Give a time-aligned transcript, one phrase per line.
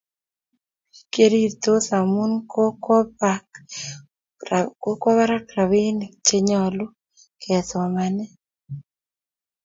[0.89, 2.31] bik cherirtos amun
[4.87, 6.91] kokwo bak rabinik che nyalun
[7.41, 8.25] ke somane